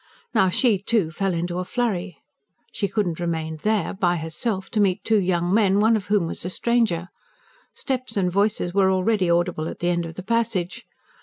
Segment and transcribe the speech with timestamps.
[0.33, 2.17] Now, she, too, fell into a flurry.
[2.71, 6.25] She could not remain there, by herself, to meet two young men, one of whom
[6.25, 7.09] was a stranger:
[7.75, 10.85] steps and voices were already audible at the end of the passage.